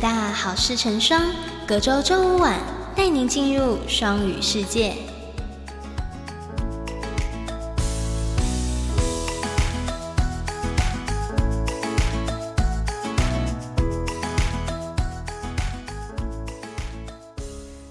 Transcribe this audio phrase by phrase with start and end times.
[0.00, 1.20] 大好事成双，
[1.66, 2.58] 隔周周五晚
[2.96, 4.94] 带您进入双语世界。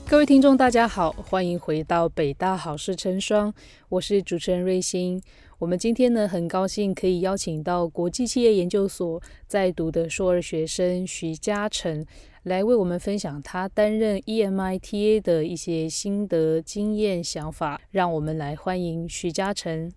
[0.08, 3.54] 各位听众，大家好，欢迎回到北大好事成双，
[3.88, 5.22] 我是主持人瑞欣。
[5.60, 12.06] 我们今天呢，很高兴可以邀请到国际企业研究所在读的硕二学生徐嘉诚，
[12.44, 17.82] 来为我们分享他担任 EMITA 的一些心得、经验、想法。
[17.92, 19.92] 让我们来欢迎徐嘉诚。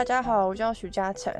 [0.00, 1.30] 大家好，我叫徐嘉诚，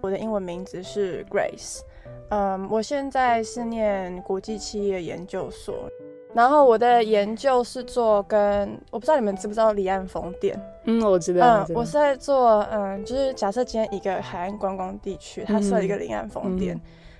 [0.00, 1.82] 我的英文名字是 Grace。
[2.30, 5.88] 嗯，我现在是念国际企业研究所，
[6.34, 10.60] 然后我的研究是做跟我不知道你们知不知道离岸风电。
[10.82, 11.64] 嗯，我知道。
[11.68, 16.76] 嗯，我是在做嗯，就是假设今天一个海岸观光地区，它设一个离岸风电。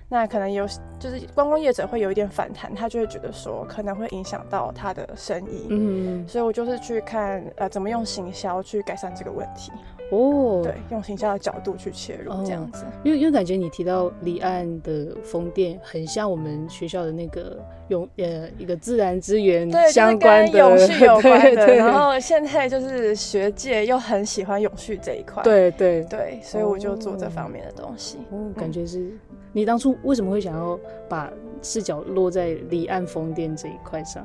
[0.08, 0.66] 那可能有，
[0.98, 9.70] 就是观光业者会有一点反弹，他就会觉得说可能会影响到他的生意，嗯，所以我就是去看呃怎么用行销去改善这个问题。
[10.10, 28.18] 哦，对，用行销的角度去切入这样子，因为因为感觉你提到离岸的风电，很像我们学校的那个永呃一个自然资源相关的永续有关的，然后现在就是学界又很喜欢永续这一块，对对对，所以我就做这方面的东西。
[28.30, 29.10] 哦，感觉是。
[29.50, 30.78] 你当初为什么会想要
[31.08, 34.24] 把视角落在离岸风电这一块上？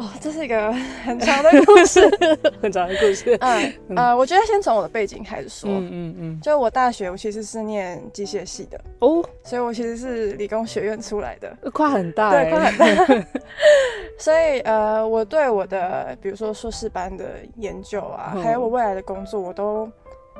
[0.00, 0.72] 哦，这是一个
[1.04, 2.00] 很长的故事，
[2.62, 3.36] 很长的故事。
[3.42, 5.68] 嗯呃，我觉得先从我的背景开始说。
[5.68, 6.40] 嗯嗯嗯。
[6.40, 13.26] 就我大学，我其实是念机械系的哦，所以我其实是理工学院出来的，跨很大，对，跨很大。
[14.18, 19.86] 所以呃，我对我的比如说硕士班的研究啊，还有我未来的工作，我都。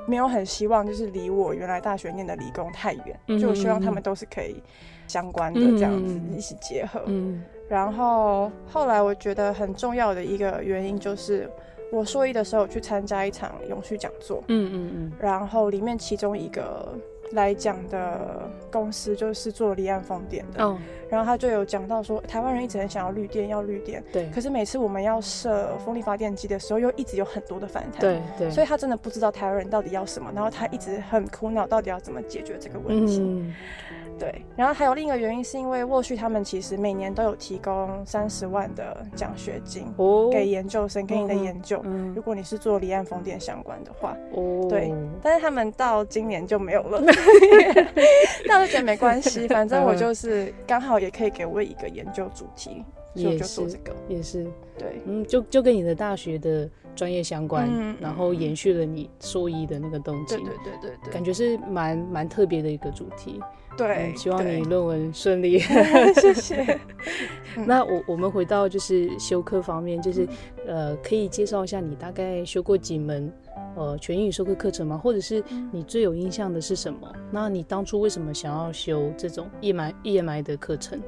[0.07, 4.61] 没有很希望，就是离我原来大学念的理工太远，就我希望他们都是可以
[5.07, 7.03] 相关的这样子一起结合。
[7.71, 11.49] 然后后来我觉得很重要的一个原因就是，
[11.93, 16.93] 我硕一的时候去参加一场永续讲座，嗯嗯嗯，然后里面其中一个。
[17.33, 20.77] 来讲的公司就是做离岸风电的，
[21.09, 24.29] 然后他就有讲到说，台湾人一直很想要绿电，要绿电，对。
[24.31, 28.51] 可是每次我们要设风力发电机的时候，又一直有很多的反弹，对对。
[28.51, 33.53] 所以他真的不知道台湾人到底要什么，然后他一直很苦恼，到底要怎么解决这个问题。
[34.19, 39.87] 对，然后还有另一个原因，是因为沃旭他们其实每年都有提供三十万的奖学金
[40.31, 41.83] 给研究生，给你的研究。
[42.15, 44.93] 如果你是做离岸风电相关的话，哦，对。
[45.23, 47.01] 但是他们到今年就没有了，
[48.49, 52.85] 但我觉得没关系， 反正我就是刚好也可以给我一个研究主题，
[53.15, 53.95] 所以我就做这个。
[54.09, 54.45] 也是，
[54.79, 57.69] 对，嗯，就就跟你的大学的专业相关，
[58.01, 63.41] 然后延续了你硕一的那个动机，对对对对对，感觉是蛮蛮特别的一个主题。
[63.77, 65.59] 对，希望你论文顺利。
[66.21, 66.79] 谢谢。
[67.67, 70.29] 那我我们回到就是修课方面，就是
[70.67, 73.33] 呃，可以介绍一下你大概修过几门
[73.77, 74.99] 呃全英语授课课程吗？
[74.99, 77.11] 或者是你最有印象的是什么？
[77.31, 81.01] 那你当初为什么想要修这种 EMI EMI 的课程？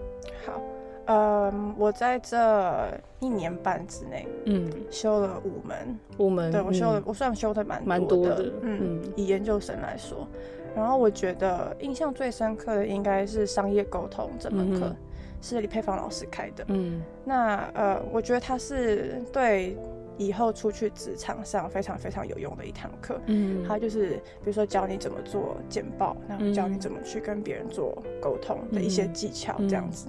[0.46, 0.62] 好，
[1.06, 2.88] 嗯，我在这
[3.20, 10.26] 一年半之内，嗯，修了五门，五门，对我修了，我算修的蛮蛮多的，嗯，以研究生来说。
[10.74, 14.94] 然后我觉得印象最深刻的应该是商业沟通这门课，
[15.42, 16.64] 是李佩芳老师开的。
[16.68, 19.76] 嗯，那呃，我觉得他是对
[20.16, 23.20] 以后出去职场上非常非常有用的一堂课。
[23.26, 30.08] 嗯，他就是比如说教你怎么做简报，然后教你怎么去跟别人做沟通的一些技巧这样子。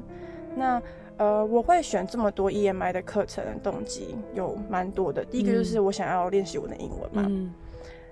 [0.55, 0.81] 那
[1.17, 5.23] 呃，我会选这么多 EMI 的课程的动机有蛮多的。
[5.23, 7.51] 第一个就是我想要练习我的英文嘛。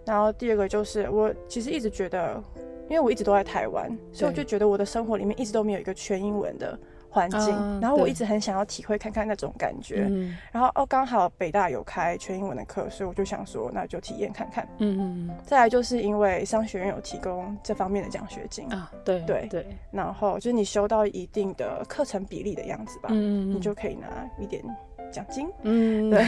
[0.06, 2.42] 然后第二个就是我其实一直觉得，
[2.90, 6.78] 因为我一直都在台湾，所以我就觉得我的生活里面一直都没有一个全英文的
[7.12, 7.80] 环境。
[7.80, 10.10] 然后我一直很想要体会看看那种感觉。
[10.52, 14.68] 然后哦，刚好北大有开全英文的课，所以我就想说，那就体验看看。
[14.80, 15.36] 嗯嗯嗯。
[15.46, 19.68] 再来就是因为商学院有提供这方面的奖学金啊，对对对。
[19.92, 24.08] 然后就是你修到一定的课程比例的样子吧，嗯嗯，你就可以拿
[24.40, 24.64] 一点。
[25.12, 26.20] 奖金，嗯，对，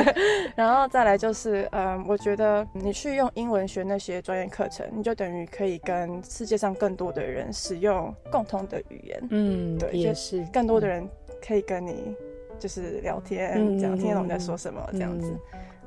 [0.56, 10.44] 然后再来就是，嗯，我觉得你去用英文学那些专业课程，你就等于可以跟世界上更多的人使用共同的语言，嗯，对，也是。
[10.52, 11.06] 更多的人
[11.46, 12.14] 可以跟你
[12.58, 15.32] 就是聊天，这样听懂你在说什么，这样子，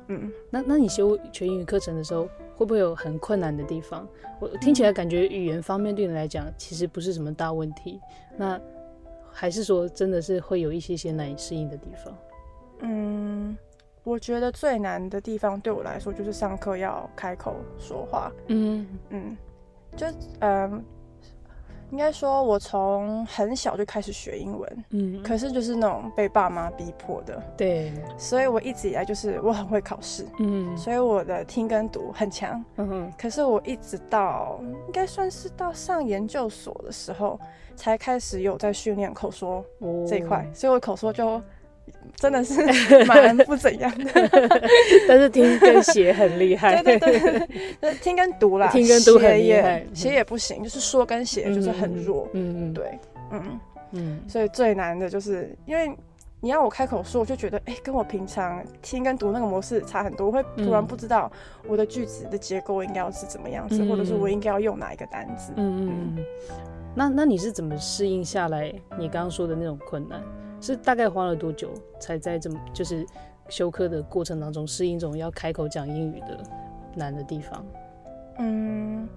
[0.08, 4.06] 嗯，那那你修全英语课程的时候，会不会有很困难的地方？
[4.38, 8.00] 我听起来感觉语言方面对你来讲其实不是什么大问题，
[8.36, 8.60] 那。
[9.34, 12.14] 还是说真的是会有一些些难以适应的地方？
[12.82, 13.56] 嗯，
[14.04, 18.30] 我觉得最难的地方对我来说就是上课要开口说话。
[18.48, 19.36] 嗯嗯，
[19.96, 20.06] 就
[20.40, 20.84] 嗯。
[21.90, 37.38] 应该说，我从很小就开始学英文，嗯，可是就是那种被爸妈逼迫的，对，所以我一直以来就是我很会考试，嗯，所以我的听跟读很强，嗯哼，可是我一直到应该算是到上研究所的时候，
[37.76, 39.62] 才开始有在训练口说
[40.08, 41.42] 这一块，所以我口说就。
[42.16, 42.64] 真的是
[43.06, 44.10] 蛮不怎样的，
[45.08, 46.82] 但是听跟写很厉害。
[46.82, 47.48] 对 对对，
[47.80, 52.28] 那听跟读啦，听跟读很厉害，写也不行，就是说跟写就是很弱。
[52.32, 52.98] 嗯嗯，对，
[53.30, 53.60] 嗯
[53.92, 55.92] 嗯，所以最难的就是因为
[56.40, 61.30] 你要我开口说，我就觉得哎，跟我平常听跟读那个模式差很多，我会突然不知道
[61.66, 65.52] 我的句子的结构应该要是怎么样子，或者是我应该要用哪一个单词。
[65.56, 66.24] 嗯嗯嗯，
[66.94, 70.22] 那那你是怎么适应下来你刚刚说的那种困难？
[70.62, 73.04] 是大概花了多久才在这么就是
[73.48, 76.38] 修课的过程当中适应这种要开口讲英语的
[76.94, 77.66] 难的地方？
[78.38, 79.08] 嗯，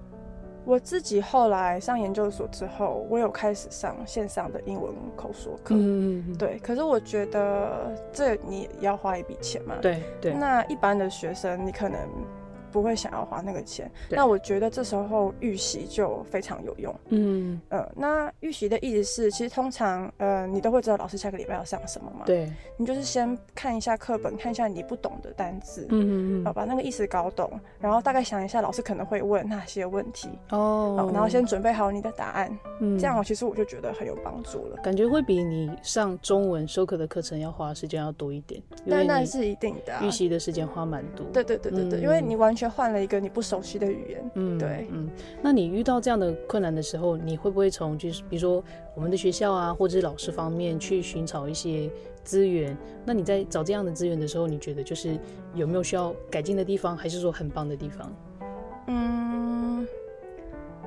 [0.66, 5.76] 我自己后来上研究所之后，我有开始上线上的英文口说课。
[5.76, 9.76] 嗯嗯对，可是我觉得这你要花一笔钱嘛。
[9.82, 10.34] 对对。
[10.34, 12.00] 那一般的学生，你可能。
[12.76, 16.94] 不会想要花那个钱，那我觉得这时候预习就非常有用。
[17.08, 22.26] 嗯呃，那预习的意思是，其实通常呃，你都会知道老师下个礼拜要上什么嘛。
[22.26, 27.50] 对，你就是先看一下课本，看一下你不懂的单词，嗯嗯嗯，把那个意思搞懂，
[27.80, 34.76] 然后大概想一下老师可能会问哪些问题哦，然后先准备好你的答案，嗯，这样我其实我就觉得很有帮助了。
[34.84, 41.26] 感觉会比你上中文授课的课程要花时间要多一点，那那是一定的，预习的时间花蛮多。
[41.32, 42.65] 对对对对对，因为你完全。
[42.68, 45.10] 换了一个你不熟悉的语言，嗯，对，嗯，
[45.42, 48.64] 那你遇到这样的困难的时候，你会不会从就是比如说
[48.94, 51.90] 我们的学校啊，或者是老师方面去寻找一些
[52.24, 52.78] 资源？
[53.06, 55.18] 那你在找这样的资源的时候，你觉得就是
[55.54, 58.14] 有没有需要改进的地方，还是说很棒的地方？
[58.88, 59.35] 嗯。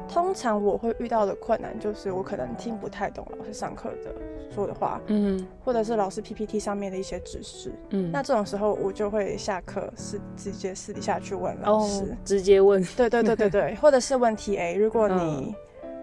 [0.08, 4.12] 通常我会遇到的困难就是我可能听不太懂老师上课的
[4.55, 15.55] 说的话，嗯，或者是老师 PPT 上面的一些指示，嗯，那这种时候我就会下课是直接私底下去问老师，直接问，对对对对对， 或者是问 TA，如果你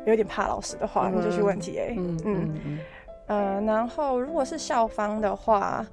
[0.05, 2.79] 有点怕老师的话，你就去问 TA，嗯嗯，
[3.27, 5.85] 呃，然后如果是校方的话。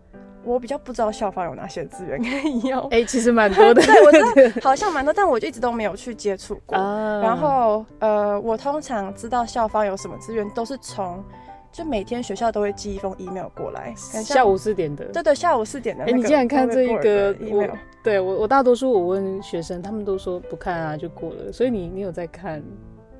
[0.45, 6.77] 我比较不知道校方有哪些资源可以用， 哎，其实蛮多的， 对我知道 好像蛮多，但我就一直都没有去接触过。
[6.77, 11.23] 然后，呃，我通常知道校方有什么资源，都是从
[11.71, 16.05] 就每天学校都会寄一封 email 过来，下午四点的，对对，下午四点的。
[16.05, 17.71] 哎，你竟然看这一个 email？
[18.03, 21.53] 对我，我大多数我问学生，他们都说不看啊，就过了。
[21.53, 22.63] 所以你，你有在看？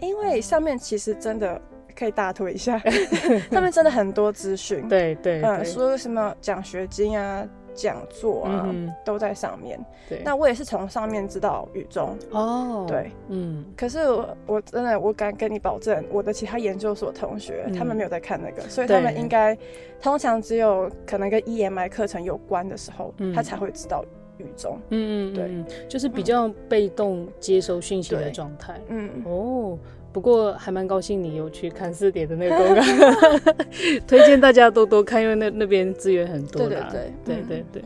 [0.01, 1.61] 因为上面其实真的。
[1.97, 2.79] 可以大推一下，
[3.51, 8.69] 上面真的很多资讯，对对，嗯，说什么奖学金啊、讲座啊，
[9.05, 9.79] 都在上面。
[10.09, 13.65] 对，那我也是从上面知道雨中哦，对，嗯。
[13.77, 19.57] 可是我我真的我敢跟你保证，我的其他研究所同学他们没有在看那个，所以他们应该
[20.01, 24.05] 通常只有可能跟 EMI 课程有关的时候，他才会知道
[24.39, 24.79] 雨中。
[24.91, 28.79] 嗯嗯，对，就是比较被动接收讯息的状态。
[28.89, 29.09] 嗯。
[29.25, 29.79] 哦。
[30.13, 33.53] 不过还蛮高兴你有去看四点的那个公告，
[34.07, 36.89] 推荐大家多多看，因为那那边资源很多的。
[36.91, 37.85] 对对对对对。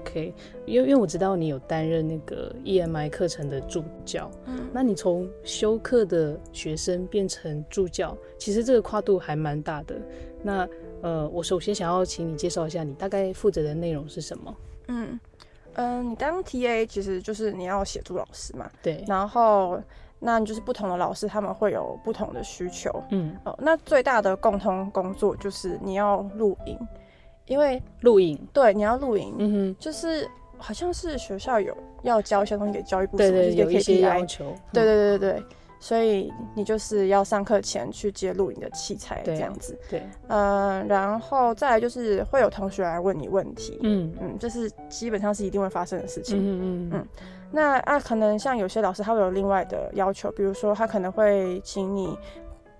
[0.00, 0.34] OK，
[0.66, 9.96] 因为因为我知道你有担任那个 EMI 课程的助教，嗯，那你从修课的学生变成助教，其实这个跨度还蛮大的。
[10.42, 10.68] 那
[11.00, 14.56] 呃，我首先想要请你介绍一下你大概负责的内容是什么？
[14.88, 15.18] 嗯
[15.74, 19.80] 嗯，你当 TA 其实就是你要协助老师嘛，对，然后。
[20.24, 22.90] 那就是不同的老师，他们会有不同的需求。
[23.10, 26.78] 嗯，哦，那最大的共同工作就是你要录影，
[27.44, 29.34] 因为录影，对，你要录影。
[29.38, 30.26] 嗯哼，就是
[30.56, 34.46] 好像是学校有要交一些东西给教育部，对对，有一些要求。
[34.72, 35.44] 对对对对对，
[35.78, 39.78] 所以你就是要上课前去接录影的器材，这样子。
[39.90, 43.78] 对，嗯，然后再来就是会有同学来问你问题。
[43.82, 46.38] 嗯嗯，这是基本上是一定会发生的事情。
[46.38, 47.08] 嗯嗯嗯。
[47.54, 52.18] 那啊，可能像有些老师他会有另外的要求，比如说他可能会请你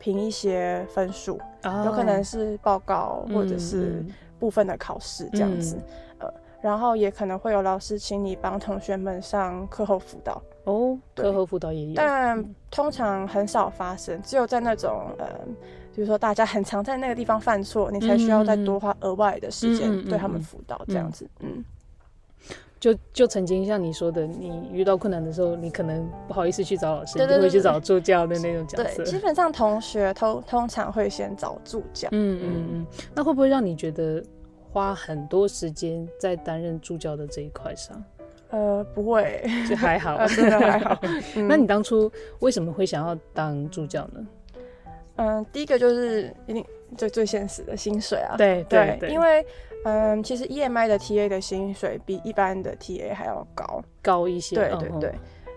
[0.01, 1.41] 评一些分数，
[1.85, 4.05] 有可能是报告或者是
[4.41, 5.79] 部分的考试这样子，
[6.19, 6.29] 呃，
[6.61, 10.43] 然后也可能会有老师请你帮同学们上课后辅导。
[10.65, 15.29] 哦，课后辅导也有，但通常很少发生，只有在那种呃，
[15.95, 21.65] 比如说大家很常在那个地方犯错，你才需要再多花额外的时间对他们辅导这样子，嗯。
[22.85, 29.03] 就就曾经像你说的，你遇到困难的时候，你可能不好意思去找老师，你会去找助教的那种角色。
[29.03, 32.11] 对，基本上同学通通常会先找助教。
[32.13, 32.87] 嗯嗯嗯。
[33.15, 34.23] 那会不会让你觉得
[34.71, 38.05] 花很多时间在担任助教的这一块上？
[38.51, 41.01] 呃，不会，就还好， 真的还好。
[41.49, 44.27] 那你当初为什么会想要当助教呢？
[45.17, 46.63] 嗯，第一个就是一定
[46.99, 48.37] 最最现实的薪水啊。
[48.37, 49.43] 对对，因为。
[49.85, 54.57] 嗯，其实 EMI 的 TA 的薪水比一般的 TA 还要高，高一些。
[54.57, 55.15] 对对对，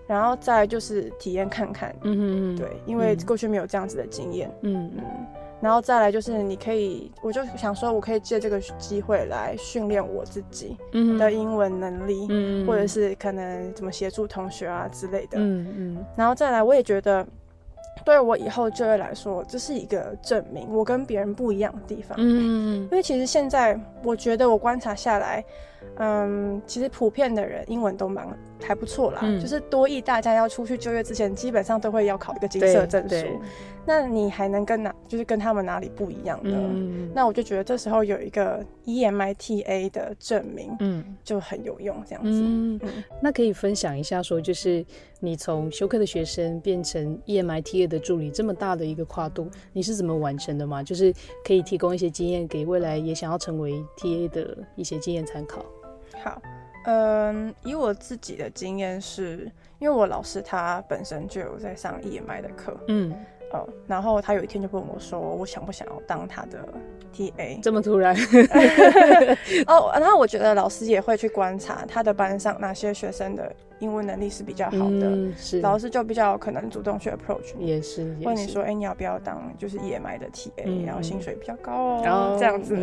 [0.07, 5.03] 然后再就是体验看看，嗯嗯对，因为过去没有这样子的经验，嗯嗯，
[5.61, 10.77] 然后再来就是你可以，我就想说，我可以借这个机会来训练我自己
[11.19, 12.67] 的英文能力，嗯。
[12.67, 17.25] 或者是可能怎么协助同学啊之类的，嗯嗯，然后再来，我也觉得。
[18.05, 22.17] 对我以后就业来说，这是一个证明，我跟别人不一样的地方。
[22.17, 25.43] 嗯，因为其实现在我觉得我观察下来，
[25.97, 28.27] 嗯，其实普遍的人英文都蛮
[28.61, 29.21] 还不错啦。
[29.39, 33.25] 就是多益，大家要出去就业之前，基本上都会要考一个金色证书。
[33.89, 36.51] 那你还能跟哪，就是跟他们哪里不一样的？
[37.15, 41.95] 那我就觉得这时候有一个 EMITA 的证明，嗯，就很有用。
[42.05, 42.79] 这样子，嗯，
[43.21, 44.85] 那可以分享一下，说就是
[45.21, 50.83] 你从休课的学生变成 EMITA 的助理，这么大的一个跨度，你是怎么完成的吗？
[50.83, 51.13] 就是
[51.45, 55.65] 可以提供一些经验给未来也想要成为 TA 的一些经验参考。
[56.23, 56.41] 好，
[56.85, 63.13] 嗯，以我自己的经验是，因为我老师他本身就有在上 EMI 的课，嗯。
[63.53, 66.67] 哦，然后他有一天就问我说：“我想不想要当他的
[67.15, 68.13] TA？” 这么突然？
[69.67, 73.55] 哦，然后我觉得老师也会去观察他的班上哪些学生的。
[73.79, 75.61] 英文能力是比较好的，是。
[75.61, 82.75] 老师就比较可能主动去 approach 你，也是问你说，哎，你要不要当就是夜麦的 TA，然后薪水比较高哦，这样子，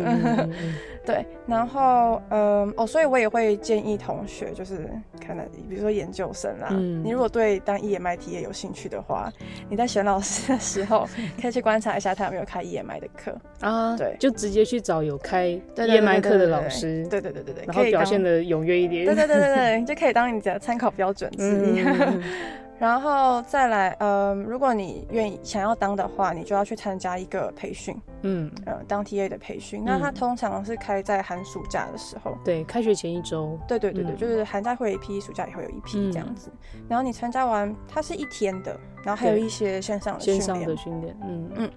[1.05, 4.89] 对，然后嗯哦，所以我也会建议同学，就是
[5.25, 9.31] 可能比如说研究生啦，你如果对当夜麦 TA 有兴趣的话，
[9.69, 11.07] 你在选老师的时候
[11.41, 13.35] 可以去观察一下他有没有开夜麦的课。
[13.59, 15.47] 啊，对，就直接去找有开
[15.87, 20.84] 夜麦课的老师，对对对对对，然后表现的踊跃一点，对对对对对，就可以当你的参考。
[20.91, 21.83] 标准之一，
[22.77, 29.81] 然后再来，嗯，如果你愿意想要当的话，你就要去参加一个培训，嗯，呃，当 TA 的培训。
[29.85, 36.51] 那它通常是开在寒暑假的时候，对，开学前一周，对对对对，就是寒假会有一批，暑假也会有一批这样子。
[36.89, 41.49] 然后你参加完，它是一天的，然后还有一些线上的线上的训练，嗯。
[41.55, 41.71] 嗯，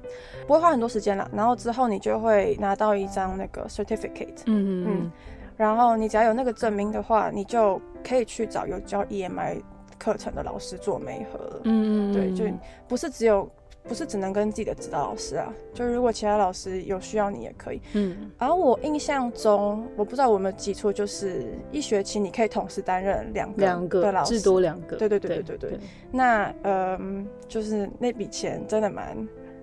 [0.48, 1.30] 不会花很多时间啦。
[1.32, 4.84] 然后之后你就会拿到一张那个 certificate，嗯。
[4.84, 5.12] 嗯。
[5.56, 9.60] 然后你只要有那个证明的话，你就可以去找有教 EMI
[9.98, 11.60] 课程的老师做媒合了。
[11.64, 12.44] 嗯嗯对，就
[12.86, 13.48] 不是只有，
[13.82, 17.80] 不是只能跟自己的指导老师啊，就如果其他老师有需要你也可以。
[17.94, 18.30] 嗯。
[18.38, 24.96] 然后我印象中，我不知道我有没有记错，就是一学期你可以同时担任两个两个的老师，至多两个。
[24.96, 25.80] 对对对对对对。
[26.10, 29.16] 那嗯，就是那笔钱真的蛮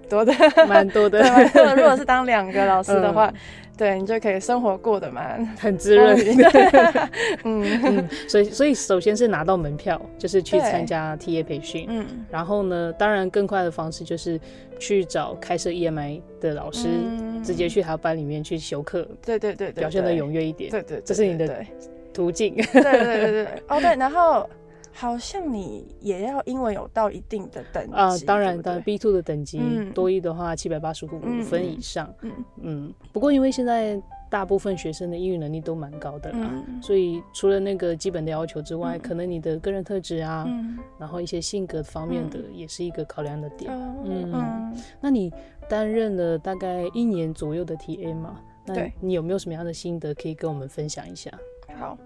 [0.10, 0.34] 多的，
[0.68, 1.22] 蛮多的。
[1.54, 3.34] 如果如果是当两个老师的话。
[3.78, 6.16] 对你就可以生活过得蛮很滋润，
[7.44, 7.82] 嗯。
[7.84, 14.40] 嗯，所以所以首先是拿到门票，就是去参加 TA 培训，嗯，然后呢，当然更快的方式就是
[14.80, 16.88] 去找开设 EMI 的老师，
[17.44, 21.62] 直接去他班里面去修课，对对对，表现的踊跃一点，对对，这是你的
[22.14, 24.50] 途径， 对对对对，哦对，然后。
[24.98, 29.60] 好像你也要英文有到一定的等级啊，当然，当然 B two 的等级，
[29.94, 31.10] 多一的话七百八十五
[31.44, 32.12] 分以上。
[32.22, 32.94] 嗯嗯。
[33.12, 36.50] 不过因为现在大部分学生的英语能力都蛮高的啦，
[36.82, 40.48] 所以除了那个基本的要求之外，可能你的个人特质啊，
[40.98, 43.70] 然后一些性格方面的也是一个考量的点。
[44.06, 44.74] 嗯。
[45.02, 45.30] 那你
[45.68, 48.40] 担任了大概一年左右的 TA 嘛？
[48.66, 51.30] 那你有没有什么样的心得可以跟我们分享一下？
[51.78, 51.98] 好。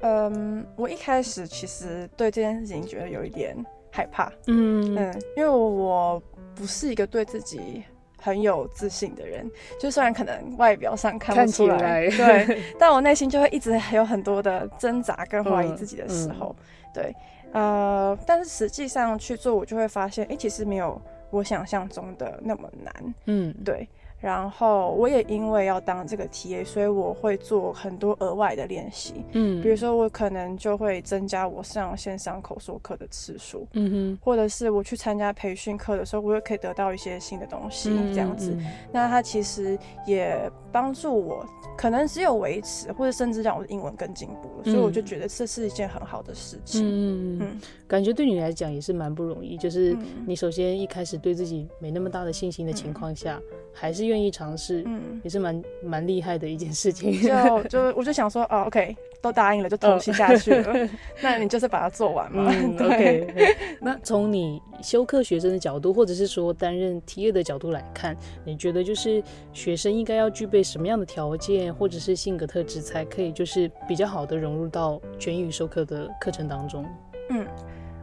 [0.00, 3.56] 嗯，我一开始其实对这件事情觉得有一点
[3.90, 6.22] 害怕，嗯嗯，因为我
[6.54, 7.82] 不是一个对自己
[8.20, 9.50] 很有自信的人，
[9.80, 16.54] 就虽然可能外表上看不出来，对， 但我内心就会一直有很多的挣扎跟怀疑自己的时候，
[16.92, 17.14] 对，
[17.52, 21.00] 呃，但是实际上去做，我就会发现，哎，其实没有
[21.30, 23.88] 我想象中的那么难，嗯，对。
[24.18, 29.14] 然后我也因为要当这个 TA，所以我会做很多额外的练习。
[29.32, 33.68] 嗯，比如说我可能就会增加我上线上口说课的次数。
[33.74, 38.56] 嗯哼，或者是我去参加培训课的时候，我也可以得到一些新的东西，这样子。
[38.90, 41.46] 那它其实也帮助我，
[41.76, 44.64] 可能只有维持，或者甚至让我的英文更进步了。
[44.64, 46.82] 所以我就觉得这是一件很好的事情。
[46.82, 49.58] 嗯嗯，感觉对你来讲也是蛮不容易。
[49.58, 49.94] 就是
[50.26, 53.38] 你首先一开始对自己没那么大的信心的情况下，
[53.74, 54.05] 还是。
[54.06, 57.12] 是愿意尝试，嗯，也是蛮蛮厉害的一件事情。
[57.22, 60.88] 就 就我就想说，哦，OK，都答应了，就投袭下去了。
[61.20, 62.50] 那你就是把它做完嘛。
[62.80, 63.56] OK。
[63.80, 69.22] 那从你修课学生的角度，或者是说担任体业的角度来看，你觉得就是
[69.52, 76.84] 学生应该要具备什么样的条件，或者是性格特质，才可以就是比较好的融入到全语授课的课程当中？
[77.30, 77.46] 嗯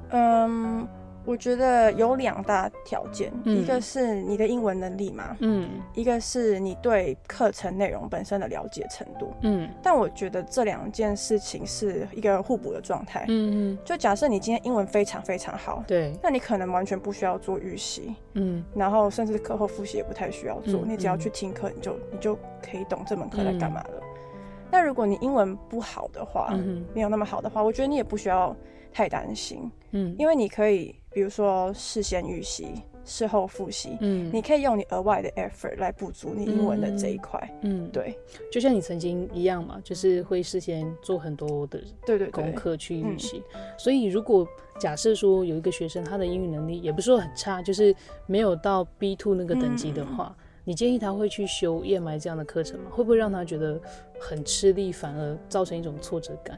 [0.10, 0.88] 嗯。
[1.25, 9.70] 我觉得有两大条件，一个是你的英文能力嘛，嗯，一个是你对课程内容本身的了解程度，嗯。
[9.82, 13.77] 但我觉得这两件事情是一个互补的状态，嗯嗯。
[13.86, 24.03] 就假设你今天英文非常非常好，对，那你可能完全不需要做预习，嗯，然后甚至课后复习也不太需要做，你只要去听课，你就你就可以懂这门课在干嘛了。
[24.70, 26.51] 那如果你英文不好的话，
[26.94, 28.56] 没有那么好的话，我觉得你也不需要
[28.94, 30.96] 太担心，嗯，因为你可以。
[31.16, 32.70] 比如说事先预习、
[33.06, 38.18] 事后复习，嗯，你可以用你额外的 effort 来补足你英文的这一块，嗯，对，
[38.52, 43.44] 就像你曾经一样嘛，就是会事先做很多的对对功课去预习。
[43.78, 44.44] 所以如果
[44.80, 47.96] 假设说有一个学生他的英语能力也不是说很差，就是
[48.26, 52.90] 没有到 B two 那个等级的话，你建议他会去修 EMI 这样的课程吗？
[52.90, 53.80] 会不会让他觉得
[54.20, 56.58] 很吃力，反而造成一种挫折感？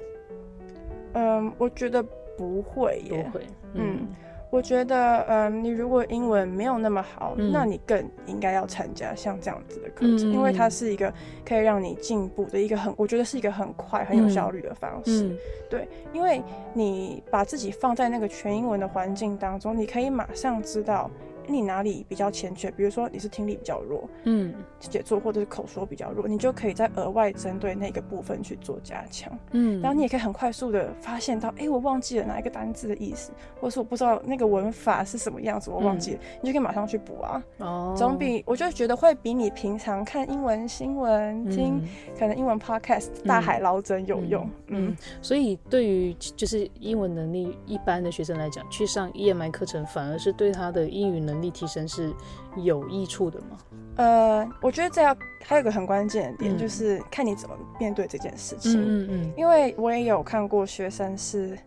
[1.12, 2.02] 嗯，我觉得
[2.38, 4.08] 不会耶，不会，嗯。
[4.52, 11.12] 我觉得，嗯，你如果英文没有那么好，那你更应该要参加像这样子的课程，因为它是一个
[11.44, 15.36] 可以让你进步的一个很，我觉得是一个很快、很有效率的方式。
[15.70, 16.42] 对，因为
[16.74, 21.12] 你把自己放在那个全英文的环境当中，你可以马上知道。
[21.48, 22.70] 你哪里比较欠缺？
[22.72, 37.44] 比如说你是听力比较弱，嗯，写作或者是口说比较弱，你就可以再额外针对那个部分去做加强，嗯，然后你也可以很快速的发现到，哎，我忘记了哪一个单字的意思，或者是我不知道那个文法是什么样子，我忘记了，你就可以马上去补啊。
[37.60, 41.82] 哦，总比我就觉得会比你平常看英文新闻、听
[42.18, 44.50] 可能英文 podcast 大海捞针有用。
[44.68, 52.14] 嗯，所以对于就是英文能力一般的学生来讲，去上 EMI 课程反而是对他的英语能能力提升是
[52.56, 53.58] 有益处的吗？
[53.98, 58.82] 呃，我觉得这要还有个很关键的点，就是看你怎么面对这件事情。
[58.82, 59.34] 嗯嗯。
[59.38, 61.58] 因为我也有看过学生是，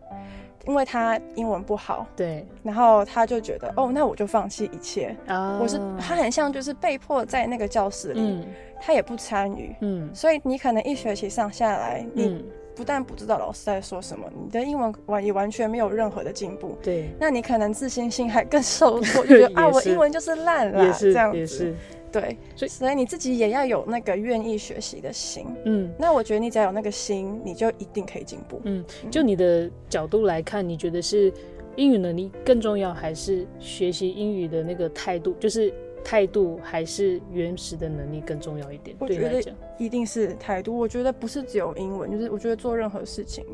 [0.67, 5.17] 因为他英文不好，对，然后他就觉得，哦，那我就放弃一切。
[5.27, 5.59] 啊。
[5.61, 8.47] 我是他很像就是被迫在那个教室里，
[8.81, 9.75] 他也不参与。
[9.81, 10.09] 嗯。
[10.15, 12.45] 所以你可能一学期上下来，你。
[12.79, 16.79] 不但不知道老师在说什么，你的英文完也完全没有任何的进步。
[16.81, 21.75] 对，那你可能自信心还更受挫，就觉得 啊，我英文就是烂了，这样子。
[22.13, 25.45] 对，所以所以你自己也要有那个愿意学习的心。
[25.65, 28.61] 嗯，那我觉得你只要有那个心，你就一定可以进步。
[28.63, 31.33] 嗯，就你的角度来看，你觉得是
[31.75, 35.35] 英语能力更重要，还是学习英语的那个态度？
[35.41, 35.75] 就是。
[36.09, 38.97] 态度还是原始的能力更重要一点。
[38.99, 39.43] 我觉得
[39.77, 40.75] 一定是态度。
[40.75, 43.45] 我觉得不是只有英文，就是我觉得做任何事情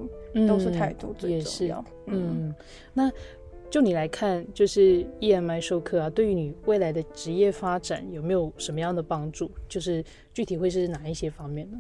[0.47, 1.85] 都是态度最重要。
[2.07, 2.55] 嗯，
[2.93, 3.11] 那
[3.69, 9.51] 就你来看，就是 EMI 授课啊，对于你未来的职业发展有没有什么样的帮助？
[9.69, 11.79] 就是具体会是哪一些方面呢？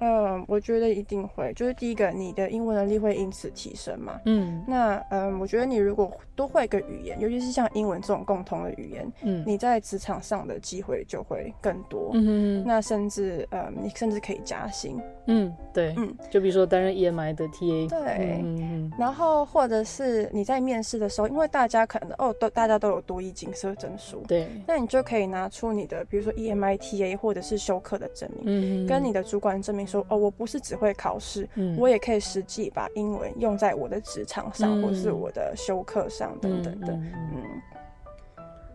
[0.00, 4.20] 嗯，我觉得一定会，就是第一个，你的英文能力会因此提升嘛。
[4.26, 12.10] 嗯，那嗯，我觉得你如果多会一个语言，尤其是像英文这种共同的语言，嗯，你在职场上的机会就会更多。
[12.14, 15.00] 嗯那甚至呃，你甚至可以加薪。
[15.26, 17.88] 嗯，对，嗯，就比如说担任 EMI 的 TA。
[17.88, 29.83] 对，嗯然后或者是你在面试的时候，因为大家可能哦都大家都有多一金色证书，对，那你就可以拿出你的比如说 EMI TA 或者是休课的证明，嗯跟你的主管证明。
[29.86, 36.92] 说哦，我不是只会考试，我也可以实际把英文用在我的职场上，或是我的修课上等等的。
[36.92, 37.42] 嗯，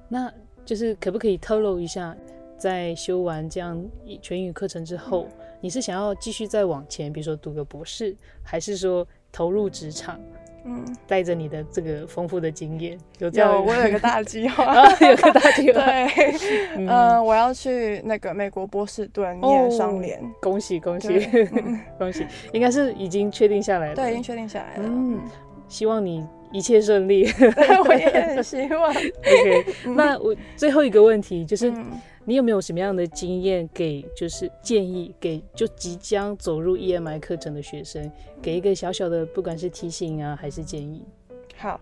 [0.07, 0.31] 那
[0.65, 2.15] 就是可不可以透露一下，
[2.57, 3.83] 在修完这样
[4.21, 5.27] 全语课程之后，
[5.61, 10.19] 你是想要继续再往前，比如说读个博士，还是说投入职场？
[10.65, 14.65] 嗯，带着你的这个丰富的经验，有这样，我有一个大计划，
[15.01, 15.81] 有个大计划。
[15.81, 16.35] 对，
[16.77, 21.19] 嗯，我要去那个美国波士顿念双联，恭喜恭喜。
[21.97, 24.83] 恭喜，应该是已经确定下来了，对，已经确定下来了。
[24.85, 25.19] 嗯，
[25.67, 27.25] 希望你一切顺利，
[27.87, 28.89] 我也很希望。
[28.91, 31.73] OK，那我最后一个问题就是。
[32.25, 41.03] 你有没有什么样的经验给就是建议给就即将走入 EMI 课程的学生，给一个小小的不管是提醒啊还是建议？
[41.57, 41.81] 好，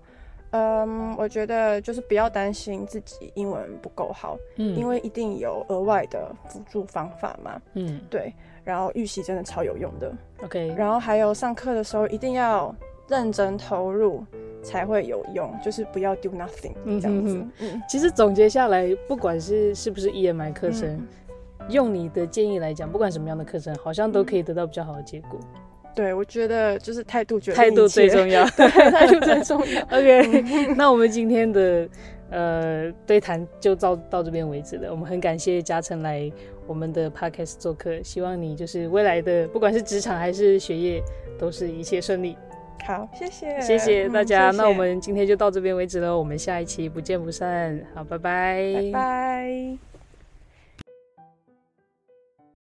[0.51, 12.73] 嗯，我觉得就是不要担心自己英文不够好，嗯，因为一定有额外的辅助方法嘛，嗯，对，然后预习真的超有用的，OK，然后还有上课的时候一定要
[13.07, 14.23] 认真投入。
[14.63, 17.37] 才会有用，就是不要 do nothing 这样子。
[17.59, 21.07] 嗯，其实总结下来，不管是是不是 EMI 课程，
[21.69, 25.39] 用你的建议来讲，不管什么样的课程，好像都可以得到比较好的结果。
[25.95, 29.81] 对，我觉得就是态度决定态度最重要，对，态度最重要。
[29.87, 31.87] OK，那我们今天的
[32.31, 34.91] 呃对谈就到到这边为止了。
[34.91, 36.29] 我们很感谢嘉诚来
[36.65, 41.01] 我们的 Podcast 做客，希望你就是未来的不管是职场还是学业，
[41.39, 42.35] 都是一切顺利。
[42.85, 44.51] 好，谢谢，谢谢大家。
[44.51, 47.81] 那我们今天就到这边为止了，我们下一期不见不散。
[47.93, 49.96] 好，拜拜，拜拜。